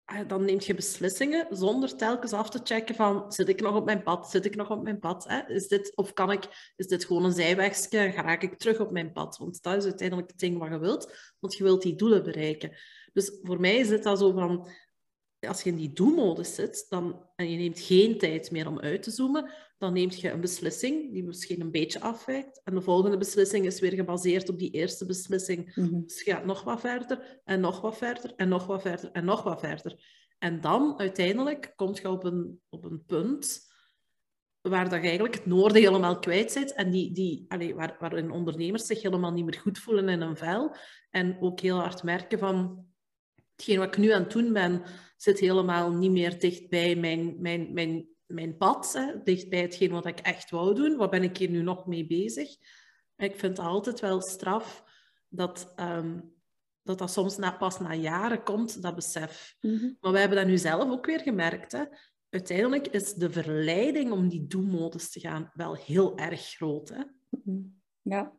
ah, 0.05 0.27
dan 0.27 0.45
neem 0.45 0.59
je 0.59 0.75
beslissingen 0.75 1.47
zonder 1.49 1.95
telkens 1.95 2.33
af 2.33 2.49
te 2.49 2.59
checken 2.63 2.95
van 2.95 3.31
zit 3.31 3.49
ik 3.49 3.61
nog 3.61 3.75
op 3.75 3.85
mijn 3.85 4.03
pad, 4.03 4.29
zit 4.29 4.45
ik 4.45 4.55
nog 4.55 4.69
op 4.69 4.83
mijn 4.83 4.99
pad? 4.99 5.27
Hè? 5.27 5.47
Is 5.47 5.67
dit, 5.67 5.95
of 5.95 6.13
kan 6.13 6.31
ik, 6.31 6.73
is 6.75 6.87
dit 6.87 7.05
gewoon 7.05 7.25
een 7.25 7.31
zijwegje, 7.31 8.11
ga 8.11 8.39
ik 8.39 8.57
terug 8.57 8.79
op 8.79 8.91
mijn 8.91 9.11
pad? 9.11 9.37
Want 9.37 9.61
dat 9.61 9.75
is 9.75 9.83
uiteindelijk 9.83 10.29
het 10.29 10.39
ding 10.39 10.57
wat 10.57 10.69
je 10.69 10.79
wilt, 10.79 11.33
want 11.39 11.55
je 11.55 11.63
wilt 11.63 11.81
die 11.81 11.95
doelen 11.95 12.23
bereiken. 12.23 12.77
Dus 13.13 13.39
voor 13.41 13.59
mij 13.59 13.77
is 13.77 13.89
het 13.89 14.03
dat 14.03 14.19
zo 14.19 14.31
van, 14.31 14.67
als 15.47 15.63
je 15.63 15.69
in 15.69 15.75
die 15.75 15.93
do-modus 15.93 16.55
zit 16.55 16.85
dan, 16.89 17.29
en 17.35 17.49
je 17.49 17.57
neemt 17.57 17.79
geen 17.79 18.17
tijd 18.17 18.51
meer 18.51 18.67
om 18.67 18.79
uit 18.79 19.03
te 19.03 19.11
zoomen, 19.11 19.51
dan 19.77 19.93
neem 19.93 20.09
je 20.11 20.31
een 20.31 20.41
beslissing 20.41 21.13
die 21.13 21.23
misschien 21.23 21.61
een 21.61 21.71
beetje 21.71 22.01
afwijkt. 22.01 22.61
En 22.63 22.75
de 22.75 22.81
volgende 22.81 23.17
beslissing 23.17 23.65
is 23.65 23.79
weer 23.79 23.93
gebaseerd 23.93 24.49
op 24.49 24.59
die 24.59 24.71
eerste 24.71 25.05
beslissing. 25.05 25.75
Mhm. 25.75 26.01
Dus 26.01 26.23
je 26.23 26.31
gaat 26.31 26.45
nog 26.45 26.63
wat 26.63 26.79
verder 26.79 27.41
en 27.43 27.59
nog 27.59 27.81
wat 27.81 27.97
verder 27.97 28.33
en 28.35 28.49
nog 28.49 28.65
wat 28.65 28.81
verder 28.81 29.11
en 29.11 29.25
nog 29.25 29.43
wat 29.43 29.59
verder. 29.59 30.05
En 30.39 30.61
dan 30.61 30.99
uiteindelijk 30.99 31.73
kom 31.75 31.95
je 32.01 32.09
op 32.09 32.23
een, 32.23 32.61
op 32.69 32.83
een 32.83 33.03
punt 33.05 33.71
waar 34.61 34.89
dat 34.89 34.99
je 34.99 35.05
eigenlijk 35.05 35.35
het 35.35 35.45
noorden 35.45 35.81
helemaal 35.81 36.19
kwijt 36.19 36.51
zit 36.51 36.73
en 36.73 36.91
die, 36.91 37.11
die, 37.11 37.45
allez, 37.47 37.73
waar, 37.73 37.95
waarin 37.99 38.31
ondernemers 38.31 38.85
zich 38.85 39.01
helemaal 39.01 39.31
niet 39.31 39.45
meer 39.45 39.59
goed 39.59 39.79
voelen 39.79 40.09
in 40.09 40.21
een 40.21 40.37
vel 40.37 40.75
en 41.09 41.37
ook 41.39 41.59
heel 41.59 41.77
hard 41.77 42.03
merken 42.03 42.39
van 42.39 42.85
hetgeen 43.55 43.77
wat 43.79 43.87
ik 43.87 43.97
nu 43.97 44.11
aan 44.11 44.23
het 44.23 44.31
doen 44.31 44.53
ben, 44.53 44.83
zit 45.17 45.39
helemaal 45.39 45.91
niet 45.91 46.11
meer 46.11 46.39
dicht 46.39 46.69
bij 46.69 46.95
mijn, 46.95 47.41
mijn, 47.41 47.73
mijn, 47.73 48.07
mijn 48.25 48.57
pad, 48.57 48.93
hè, 48.93 49.23
dicht 49.23 49.49
bij 49.49 49.61
hetgeen 49.61 49.91
wat 49.91 50.05
ik 50.05 50.19
echt 50.19 50.49
wou 50.49 50.75
doen. 50.75 50.97
Wat 50.97 51.09
ben 51.09 51.23
ik 51.23 51.37
hier 51.37 51.49
nu 51.49 51.61
nog 51.61 51.87
mee 51.87 52.07
bezig? 52.07 52.49
Ik 53.17 53.35
vind 53.39 53.57
het 53.57 53.65
altijd 53.65 53.99
wel 53.99 54.21
straf 54.21 54.83
dat, 55.29 55.73
um, 55.75 56.33
dat 56.81 56.97
dat 56.97 57.11
soms 57.11 57.37
na, 57.37 57.51
pas 57.51 57.79
na 57.79 57.93
jaren 57.93 58.43
komt, 58.43 58.81
dat 58.81 58.95
besef. 58.95 59.57
Mhm. 59.61 59.91
Maar 59.99 60.11
wij 60.11 60.19
hebben 60.19 60.39
dat 60.39 60.47
nu 60.47 60.57
zelf 60.57 60.89
ook 60.89 61.05
weer 61.05 61.19
gemerkt. 61.19 61.71
Hè. 61.71 61.83
Uiteindelijk 62.29 62.87
is 62.87 63.13
de 63.13 63.31
verleiding 63.31 64.11
om 64.11 64.27
die 64.27 64.47
do-modus 64.47 65.09
te 65.09 65.19
gaan 65.19 65.51
wel 65.53 65.75
heel 65.75 66.17
erg 66.17 66.41
groot. 66.41 66.89
Hè. 66.89 67.03
Mhm. 67.29 67.61
Ja, 68.01 68.33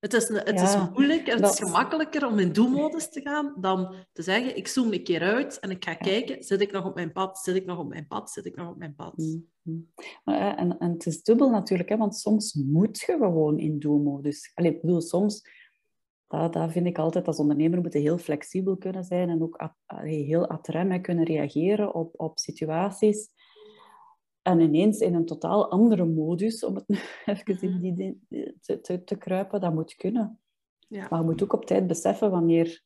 Het 0.00 0.12
is, 0.12 0.28
het 0.28 0.60
Ja, 0.60 0.84
is 0.84 0.90
moeilijk 0.90 1.26
en 1.26 1.42
het 1.42 1.52
is 1.52 1.58
gemakkelijker 1.58 2.26
om 2.26 2.38
in 2.38 2.52
do-modus 2.52 3.08
te 3.08 3.20
gaan 3.20 3.54
dan 3.60 3.94
te 4.12 4.22
zeggen, 4.22 4.56
ik 4.56 4.68
zoom 4.68 4.92
een 4.92 5.02
keer 5.02 5.22
uit 5.22 5.58
en 5.58 5.70
ik 5.70 5.84
ga 5.84 5.94
kijken, 5.94 6.44
zit 6.44 6.60
ik 6.60 6.72
nog 6.72 6.84
op 6.84 6.94
mijn 6.94 7.12
pad, 7.12 7.38
zit 7.38 7.56
ik 7.56 7.66
nog 7.66 7.78
op 7.78 7.88
mijn 7.88 8.06
pad, 8.06 8.30
zit 8.30 8.44
ik 8.44 8.56
nog 8.56 8.68
op 8.68 8.76
mijn 8.76 8.94
pad. 8.94 9.16
Mhm. 9.16 9.78
Maar, 10.24 10.38
eh, 10.38 10.62
en, 10.62 10.78
en 10.78 10.92
het 10.92 11.06
is 11.06 11.22
dubbel 11.22 11.50
natuurlijk, 11.50 11.88
hè, 11.88 11.96
want 11.96 12.16
soms 12.16 12.54
moet 12.54 12.98
je 12.98 13.16
gewoon 13.18 13.58
in 13.58 13.78
do-modus. 13.78 14.50
Allee, 14.54 14.74
ik 14.74 14.80
bedoel, 14.80 15.00
soms, 15.00 15.42
dat, 16.26 16.52
dat 16.52 16.72
vind 16.72 16.86
ik 16.86 16.98
altijd, 16.98 17.26
als 17.26 17.38
ondernemer 17.38 17.80
moet 17.80 17.92
je 17.92 17.98
heel 17.98 18.18
flexibel 18.18 18.76
kunnen 18.76 19.04
zijn 19.04 19.28
en 19.28 19.42
ook 19.42 19.76
allee, 19.86 20.24
heel 20.24 20.48
ad 20.48 20.68
rem 20.68 20.90
hè, 20.90 20.98
kunnen 20.98 21.24
reageren 21.24 21.94
op, 21.94 22.20
op 22.20 22.38
situaties. 22.38 23.28
En 24.48 24.60
ineens 24.60 25.00
in 25.00 25.14
een 25.14 25.26
totaal 25.26 25.70
andere 25.70 26.04
modus, 26.04 26.64
om 26.64 26.74
het 26.74 26.88
nu 26.88 26.96
even 27.34 27.60
in 27.60 27.80
die, 27.80 27.94
die- 28.28 28.56
te, 28.60 28.80
te, 28.80 29.04
te 29.04 29.16
kruipen, 29.16 29.60
dat 29.60 29.74
moet 29.74 29.94
kunnen. 29.94 30.40
Ja. 30.88 31.06
Maar 31.10 31.18
je 31.18 31.24
moet 31.24 31.42
ook 31.42 31.52
op 31.52 31.64
tijd 31.64 31.86
beseffen 31.86 32.30
wanneer 32.30 32.82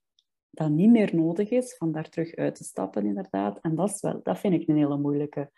dat 0.50 0.70
niet 0.70 0.90
meer 0.90 1.16
nodig 1.16 1.50
is, 1.50 1.76
van 1.76 1.92
daar 1.92 2.08
terug 2.08 2.34
uit 2.34 2.54
te 2.54 2.64
stappen, 2.64 3.06
inderdaad. 3.06 3.58
En 3.60 3.74
dat, 3.74 3.90
is 3.90 4.00
wel, 4.00 4.20
dat 4.22 4.38
vind 4.38 4.54
ik 4.54 4.68
een 4.68 4.76
hele 4.76 4.98
moeilijke. 4.98 5.50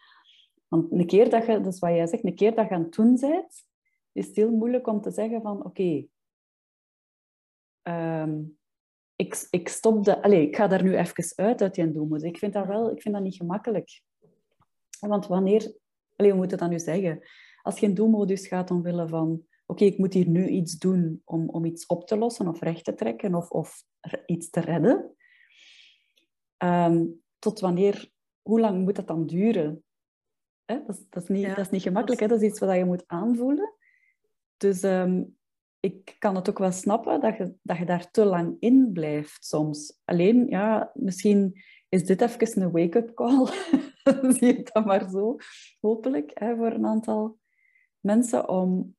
Want 0.68 0.92
een 0.92 1.06
keer 1.06 1.30
dat 1.30 1.46
je, 1.46 1.60
dat 1.60 1.72
is 1.72 1.78
wat 1.78 1.90
jij 1.90 2.06
zegt, 2.06 2.24
een 2.24 2.34
keer 2.34 2.54
dat 2.54 2.68
je 2.68 2.74
aan 2.74 2.82
het 2.82 2.94
doen 2.94 3.16
bent, 3.20 3.64
is 4.12 4.26
het 4.26 4.36
heel 4.36 4.50
moeilijk 4.50 4.86
om 4.86 5.00
te 5.00 5.10
zeggen 5.10 5.42
van, 5.42 5.64
oké, 5.64 6.06
ehm, 7.82 8.42
ik, 9.16 9.46
ik 9.50 9.68
stop 9.68 10.04
de... 10.04 10.22
Allez, 10.22 10.46
ik 10.46 10.56
ga 10.56 10.66
daar 10.66 10.82
nu 10.82 10.96
even 10.96 11.32
uit, 11.36 11.62
uit 11.62 11.74
die 11.74 11.92
doen. 11.92 12.22
Ik 12.22 12.38
vind 12.38 12.52
dat 12.52 12.66
wel, 12.66 12.90
ik 12.90 13.02
vind 13.02 13.14
dat 13.14 13.22
niet 13.24 13.36
gemakkelijk. 13.36 14.02
Want 15.00 15.26
wanneer... 15.26 15.82
Allez, 16.16 16.32
hoe 16.32 16.40
moet 16.40 16.50
je 16.50 16.56
dat 16.56 16.70
nu 16.70 16.78
zeggen? 16.78 17.20
Als 17.62 17.78
je 17.78 17.86
in 17.86 17.94
doelmodus 17.94 18.46
gaat 18.46 18.70
omwille 18.70 19.08
van 19.08 19.46
oké, 19.66 19.84
ik 19.84 19.98
moet 19.98 20.12
hier 20.12 20.28
nu 20.28 20.48
iets 20.48 20.78
doen 20.78 21.22
om, 21.24 21.48
om 21.48 21.64
iets 21.64 21.86
op 21.86 22.06
te 22.06 22.16
lossen 22.16 22.48
of 22.48 22.60
recht 22.60 22.84
te 22.84 22.94
trekken 22.94 23.34
of, 23.34 23.50
of 23.50 23.84
iets 24.26 24.50
te 24.50 24.60
redden. 24.60 25.14
Ehm, 26.56 27.04
tot 27.38 27.60
wanneer, 27.60 28.10
hoe 28.42 28.60
lang 28.60 28.84
moet 28.84 28.96
dat 28.96 29.06
dan 29.06 29.26
duren? 29.26 29.84
Hè? 30.64 30.82
Dat, 30.86 30.96
is, 30.96 31.04
dat, 31.10 31.22
is 31.22 31.28
niet, 31.28 31.42
Ja, 31.42 31.54
dat 31.54 31.64
is 31.64 31.70
niet 31.70 31.82
gemakkelijk, 31.82 32.28
dat 32.28 32.42
is 32.42 32.48
iets 32.48 32.58
wat 32.58 32.76
je 32.76 32.84
moet 32.84 33.04
aanvoelen. 33.06 33.74
Dus 34.56 34.82
ehm, 34.82 35.22
ik 35.80 36.16
kan 36.18 36.34
het 36.34 36.48
ook 36.48 36.58
wel 36.58 36.72
snappen 36.72 37.20
dat 37.20 37.36
je, 37.36 37.54
dat 37.62 37.76
je 37.76 37.84
daar 37.84 38.10
te 38.10 38.24
lang 38.24 38.56
in 38.58 38.90
blijft 38.92 39.44
soms. 39.44 40.00
Alleen, 40.04 40.46
ja, 40.48 40.90
misschien 40.94 41.62
is 41.88 42.04
dit 42.04 42.20
even 42.20 42.62
een 42.62 42.70
wake-up 42.70 43.14
call. 43.14 43.48
Zie 44.36 44.46
je 44.46 44.54
het 44.56 44.70
dan 44.72 44.84
maar 44.86 45.10
zo, 45.10 45.36
hopelijk, 45.80 46.30
hè, 46.34 46.56
voor 46.56 46.72
een 46.72 46.86
aantal 46.86 47.38
mensen, 48.00 48.48
om 48.48 48.96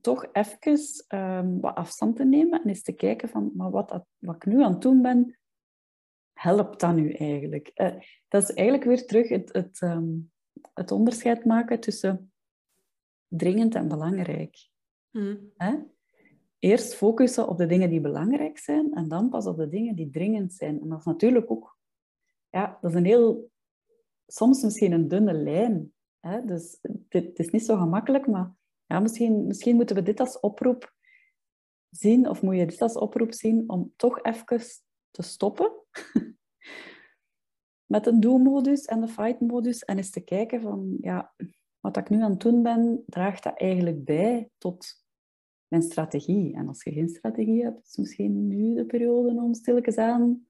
toch 0.00 0.28
even 0.32 0.80
ehm, 1.08 1.60
wat 1.60 1.74
afstand 1.74 2.16
te 2.16 2.24
nemen 2.24 2.62
en 2.62 2.68
eens 2.68 2.82
te 2.82 2.92
kijken 2.92 3.28
van, 3.28 3.50
maar 3.54 3.70
wat, 3.70 3.88
dat, 3.88 4.04
wat 4.18 4.34
ik 4.34 4.46
nu 4.46 4.62
aan 4.62 4.72
het 4.72 4.82
doen 4.82 5.02
ben, 5.02 5.38
helpt 6.32 6.80
dat 6.80 6.94
nu 6.94 7.12
eigenlijk? 7.12 7.70
Eh, 7.74 7.94
dat 8.28 8.42
is 8.42 8.52
eigenlijk 8.54 8.88
weer 8.88 9.06
terug 9.06 9.28
het, 9.28 9.52
het, 9.52 9.80
ehm, 9.80 10.08
het 10.74 10.90
onderscheid 10.90 11.44
maken 11.44 11.80
tussen 11.80 12.32
dringend 13.28 13.74
en 13.74 13.88
belangrijk. 13.88 14.68
Hm. 15.10 15.36
Hè? 15.56 15.74
Eerst 16.58 16.94
focussen 16.94 17.48
op 17.48 17.58
de 17.58 17.66
dingen 17.66 17.90
die 17.90 18.00
belangrijk 18.00 18.58
zijn 18.58 18.94
en 18.94 19.08
dan 19.08 19.28
pas 19.28 19.46
op 19.46 19.56
de 19.56 19.68
dingen 19.68 19.94
die 19.94 20.10
dringend 20.10 20.52
zijn. 20.52 20.80
En 20.80 20.88
dat 20.88 20.98
is 20.98 21.04
natuurlijk 21.04 21.50
ook, 21.50 21.78
ja, 22.50 22.78
dat 22.80 22.90
is 22.90 22.96
een 22.96 23.04
heel, 23.04 23.50
soms 24.32 24.62
misschien 24.62 24.92
een 24.92 25.08
dunne 25.08 25.32
lijn. 25.32 25.92
Hè? 26.20 26.44
Dus 26.44 26.78
het 27.08 27.38
is 27.38 27.50
niet 27.50 27.64
zo 27.64 27.76
gemakkelijk, 27.76 28.26
maar 28.26 28.52
ja, 28.86 29.00
misschien, 29.00 29.46
misschien 29.46 29.76
moeten 29.76 29.96
we 29.96 30.02
dit 30.02 30.20
als 30.20 30.40
oproep 30.40 30.94
zien, 31.90 32.28
of 32.28 32.42
moet 32.42 32.56
je 32.56 32.66
dit 32.66 32.80
als 32.80 32.96
oproep 32.96 33.32
zien 33.32 33.64
om 33.66 33.92
toch 33.96 34.22
even 34.22 34.60
te 35.10 35.22
stoppen 35.22 35.72
met 37.92 38.06
een 38.06 38.20
do-modus 38.20 38.84
en 38.84 39.00
de 39.00 39.08
fight-modus 39.08 39.84
en 39.84 39.96
eens 39.96 40.10
te 40.10 40.20
kijken 40.20 40.60
van, 40.60 40.96
ja, 41.00 41.34
wat 41.80 41.96
ik 41.96 42.08
nu 42.08 42.22
aan 42.22 42.30
het 42.30 42.40
doen 42.40 42.62
ben, 42.62 43.02
draagt 43.06 43.42
dat 43.42 43.60
eigenlijk 43.60 44.04
bij 44.04 44.50
tot 44.58 45.06
mijn 45.68 45.82
strategie. 45.82 46.54
En 46.54 46.68
als 46.68 46.82
je 46.82 46.92
geen 46.92 47.08
strategie 47.08 47.64
hebt, 47.64 47.86
is 47.86 47.96
misschien 47.96 48.46
nu 48.46 48.74
de 48.74 48.86
periode 48.86 49.28
om 49.28 49.54
stilletjes 49.54 49.96
aan 49.96 50.46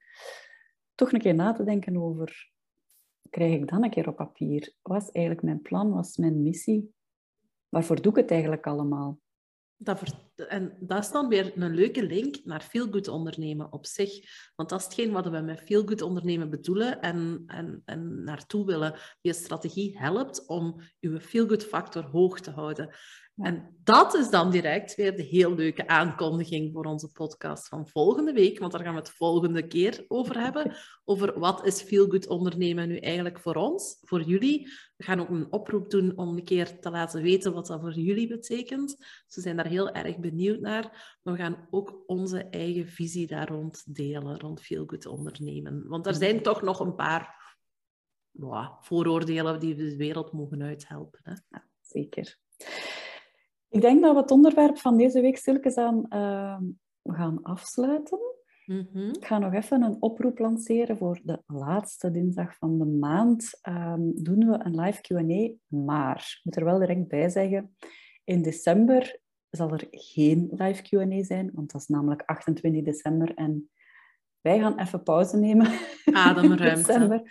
toch 0.94 1.12
een 1.12 1.20
keer 1.20 1.35
na 1.35 1.52
te 1.52 1.64
denken 1.64 1.97
over, 1.97 2.52
krijg 3.30 3.54
ik 3.54 3.68
dan 3.68 3.85
een 3.85 3.90
keer 3.90 4.08
op 4.08 4.16
papier? 4.16 4.75
Wat 4.82 5.02
is 5.02 5.11
eigenlijk 5.11 5.44
mijn 5.44 5.62
plan? 5.62 5.90
Wat 5.90 6.06
is 6.06 6.16
mijn 6.16 6.42
missie? 6.42 6.94
Waarvoor 7.68 8.02
doe 8.02 8.12
ik 8.12 8.18
het 8.18 8.30
eigenlijk 8.30 8.66
allemaal? 8.66 9.20
Dat 9.80 10.00
en 10.49 10.76
dat 10.80 10.99
is 10.99 11.11
dan 11.11 11.28
weer 11.28 11.62
een 11.62 11.75
leuke 11.75 12.02
link 12.02 12.40
naar 12.44 12.61
feel-good 12.61 13.08
ondernemen 13.08 13.73
op 13.73 13.87
zich. 13.87 14.11
Want 14.56 14.68
dat 14.68 14.78
is 14.78 14.85
hetgeen 14.85 15.12
wat 15.12 15.28
we 15.28 15.40
met 15.40 15.61
feel-good 15.61 16.02
ondernemen 16.02 16.50
bedoelen 16.50 17.00
en, 17.00 17.42
en, 17.47 17.82
en 17.85 18.25
naartoe 18.25 18.66
willen. 18.66 18.99
Je 19.20 19.32
strategie 19.32 19.99
helpt 19.99 20.47
om 20.47 20.80
je 20.99 21.20
feel-good 21.20 21.64
factor 21.64 22.04
hoog 22.04 22.40
te 22.40 22.50
houden. 22.50 22.94
Ja. 23.38 23.45
En 23.45 23.76
dat 23.85 24.14
is 24.14 24.30
dan 24.30 24.50
direct 24.50 24.95
weer 24.95 25.16
de 25.16 25.23
heel 25.23 25.54
leuke 25.54 25.87
aankondiging 25.87 26.73
voor 26.73 26.85
onze 26.85 27.09
podcast 27.12 27.68
van 27.68 27.88
volgende 27.88 28.33
week. 28.33 28.59
Want 28.59 28.73
daar 28.73 28.83
gaan 28.83 28.95
we 28.95 29.00
het 29.00 29.11
volgende 29.11 29.66
keer 29.66 30.04
over 30.09 30.40
hebben. 30.40 30.76
Over 31.04 31.38
wat 31.38 31.66
is 31.66 31.83
feel-good 31.83 32.26
ondernemen 32.26 32.88
nu 32.88 32.97
eigenlijk 32.97 33.40
voor 33.40 33.54
ons, 33.54 33.99
voor 34.00 34.23
jullie. 34.23 34.68
We 34.97 35.04
gaan 35.04 35.21
ook 35.21 35.28
een 35.28 35.52
oproep 35.52 35.90
doen 35.90 36.16
om 36.16 36.37
een 36.37 36.45
keer 36.45 36.80
te 36.80 36.90
laten 36.90 37.23
weten 37.23 37.52
wat 37.52 37.66
dat 37.66 37.80
voor 37.80 37.92
jullie 37.92 38.28
betekent. 38.28 38.97
Ze 39.26 39.40
zijn 39.40 39.57
daar 39.57 39.66
heel 39.66 39.90
erg 39.90 40.18
benieuwd 40.18 40.61
naar. 40.61 41.18
Maar 41.23 41.35
we 41.35 41.40
gaan 41.40 41.66
ook 41.71 42.02
onze 42.07 42.45
eigen 42.45 42.88
visie 42.88 43.26
daar 43.26 43.49
rond 43.49 43.97
delen, 43.97 44.40
rond 44.40 44.61
feel-good 44.61 45.07
ondernemen. 45.07 45.88
Want 45.88 46.07
er 46.07 46.14
zijn 46.14 46.42
toch 46.42 46.62
nog 46.62 46.80
een 46.80 46.95
paar 46.95 47.57
ja, 48.30 48.78
vooroordelen 48.80 49.61
die 49.61 49.75
we 49.76 49.88
de 49.88 49.97
wereld 49.97 50.33
mogen 50.33 50.62
uithelpen. 50.62 51.21
Hè? 51.23 51.59
Zeker. 51.80 52.38
Ik 53.69 53.81
denk 53.81 54.03
dat 54.03 54.15
we 54.15 54.21
het 54.21 54.31
onderwerp 54.31 54.79
van 54.79 54.97
deze 54.97 55.21
week 55.21 55.37
stilletjes 55.37 55.77
aan 55.77 56.07
uh, 56.11 56.59
gaan 57.15 57.43
afsluiten. 57.43 58.19
Mhm. 58.67 59.09
Ik 59.09 59.27
ga 59.27 59.39
nog 59.39 59.53
even 59.53 59.83
een 59.83 59.97
oproep 60.03 60.39
lanceren 60.39 60.97
voor 60.99 61.21
de 61.23 61.43
laatste 61.47 62.11
dinsdag 62.11 62.57
van 62.57 62.79
de 62.79 62.85
maand. 62.85 63.61
Um, 63.69 64.23
doen 64.23 64.39
we 64.39 64.59
een 64.63 64.81
live 64.81 65.01
Q&A, 65.01 65.77
maar 65.77 66.17
ik 66.17 66.41
moet 66.43 66.57
er 66.57 66.65
wel 66.65 66.79
direct 66.79 67.09
bij 67.09 67.29
zeggen, 67.29 67.77
in 68.25 68.43
december 68.43 69.21
zal 69.51 69.73
er 69.73 69.87
geen 69.91 70.49
live 70.51 70.83
Q&A 70.83 71.25
zijn, 71.25 71.51
want 71.55 71.73
dat 71.73 71.81
is 71.81 71.87
namelijk 71.87 72.23
28 72.27 72.85
december 72.85 73.35
en 73.35 73.71
wij 74.41 74.59
gaan 74.59 74.79
even 74.79 75.03
pauze 75.03 75.37
nemen. 75.37 75.67
Ademruimte. 76.13 76.93
Een 76.95 77.23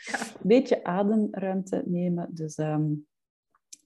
beetje 0.42 0.84
ademruimte 0.84 1.84
nemen, 1.86 2.30
dus 2.34 2.58
um, 2.58 3.08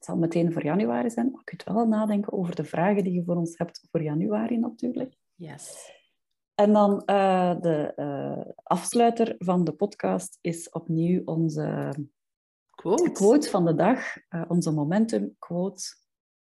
het 0.01 0.09
zal 0.09 0.19
meteen 0.19 0.53
voor 0.53 0.63
januari 0.63 1.09
zijn. 1.09 1.25
Maar 1.25 1.41
je 1.45 1.55
kunt 1.55 1.63
wel 1.63 1.87
nadenken 1.87 2.33
over 2.33 2.55
de 2.55 2.63
vragen 2.63 3.03
die 3.03 3.13
je 3.13 3.23
voor 3.23 3.35
ons 3.35 3.57
hebt 3.57 3.87
voor 3.91 4.03
januari 4.03 4.57
natuurlijk. 4.57 5.15
Yes. 5.35 5.91
En 6.55 6.73
dan 6.73 7.03
uh, 7.05 7.59
de 7.59 7.93
uh, 7.95 8.53
afsluiter 8.63 9.35
van 9.37 9.63
de 9.63 9.71
podcast 9.71 10.37
is 10.41 10.69
opnieuw 10.69 11.21
onze 11.25 11.93
quote, 12.69 13.11
quote 13.11 13.49
van 13.49 13.65
de 13.65 13.75
dag. 13.75 14.17
Uh, 14.29 14.43
onze 14.47 14.71
momentum 14.71 15.35
quote, 15.39 15.83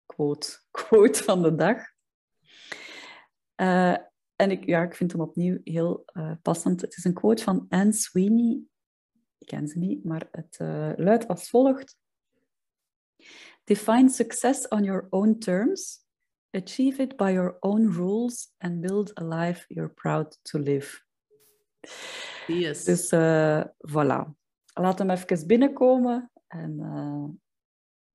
quote, 0.06 0.48
quote 0.72 1.24
van 1.24 1.42
de 1.42 1.56
dag. 1.56 1.84
En 4.36 4.52
ik, 4.52 4.66
ja, 4.66 4.84
ik 4.84 4.96
vind 4.96 5.12
hem 5.12 5.22
opnieuw 5.22 5.60
heel 5.64 6.06
passend. 6.42 6.82
Het 6.82 6.98
is 6.98 7.04
een 7.04 7.14
quote 7.14 7.44
van 7.44 7.66
Anne 7.70 7.94
Sweeney. 7.94 8.62
Ik 9.38 9.48
ken 9.48 9.68
ze 9.68 9.80
niet, 9.80 10.04
maar 10.04 10.28
het 10.32 10.58
luidt 11.00 11.28
als 11.28 11.50
volgt. 11.50 12.04
Define 13.64 14.10
success 14.10 14.68
on 14.70 14.84
your 14.84 15.08
own 15.10 15.40
terms. 15.40 16.04
Achieve 16.52 17.04
it 17.04 17.18
by 17.18 17.32
your 17.32 17.58
own 17.60 17.92
rules 17.92 18.54
and 18.58 18.82
build 18.82 19.12
a 19.18 19.24
life 19.24 19.66
you're 19.70 19.94
proud 19.94 20.38
to 20.44 20.60
live. 20.60 21.04
Yes. 22.48 22.84
Dus 22.84 23.12
uh, 23.12 23.64
voilà. 23.92 24.36
Laat 24.74 25.00
hem 25.00 25.10
even 25.10 25.48
binnenkomen 25.48 26.32
en 26.48 26.80
uh, 26.80 27.24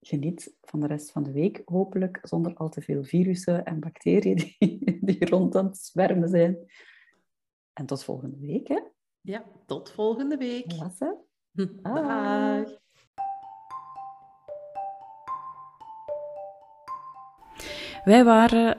geniet 0.00 0.57
van 0.61 0.81
de 0.81 0.87
rest 0.87 1.11
van 1.11 1.23
de 1.23 1.33
week. 1.33 1.62
Hopelijk 1.64 2.19
zonder 2.23 2.55
al 2.55 2.69
te 2.69 2.81
veel 2.81 3.05
virussen 3.05 3.64
en 3.64 3.81
bacteriën 3.81 4.37
die, 4.37 4.99
die 5.00 5.26
rond 5.26 5.57
aan 5.57 5.67
het 5.67 5.79
zwermen 5.79 6.29
zijn. 6.29 6.59
En 7.73 7.87
tot 7.87 8.05
volgende 8.05 8.38
week. 8.38 8.69
Hè? 8.69 8.81
Ja, 9.21 9.45
tot 9.67 9.90
volgende 9.90 10.37
week. 10.37 10.73
Lasse. 10.73 11.19
Dag. 11.83 12.79
Wij 18.04 18.25
waren 18.25 18.76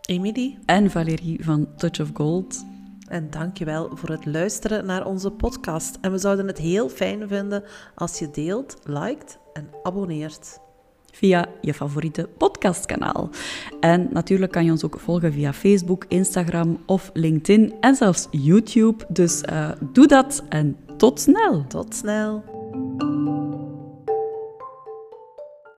Emily 0.00 0.58
en 0.66 0.90
Valérie 0.90 1.44
van 1.44 1.68
Touch 1.76 2.00
of 2.00 2.10
Gold. 2.14 2.64
En 3.08 3.30
dankjewel 3.30 3.90
voor 3.96 4.08
het 4.08 4.26
luisteren 4.26 4.86
naar 4.86 5.06
onze 5.06 5.30
podcast. 5.30 5.98
En 6.00 6.10
we 6.10 6.18
zouden 6.18 6.46
het 6.46 6.58
heel 6.58 6.88
fijn 6.88 7.28
vinden 7.28 7.64
als 7.94 8.18
je 8.18 8.30
deelt, 8.30 8.76
liked 8.84 9.38
en 9.52 9.68
abonneert 9.82 10.58
via 11.12 11.46
je 11.60 11.74
favoriete 11.74 12.28
podcastkanaal. 12.38 13.30
En 13.80 14.08
natuurlijk 14.12 14.52
kan 14.52 14.64
je 14.64 14.70
ons 14.70 14.84
ook 14.84 15.00
volgen 15.00 15.32
via 15.32 15.52
Facebook, 15.52 16.04
Instagram 16.08 16.82
of 16.86 17.10
LinkedIn 17.12 17.74
en 17.80 17.94
zelfs 17.94 18.28
YouTube. 18.30 19.04
Dus 19.08 19.42
uh, 19.52 19.70
doe 19.92 20.06
dat 20.06 20.42
en 20.48 20.76
tot 20.96 21.20
snel. 21.20 21.66
Tot 21.66 21.94
snel. 21.94 22.44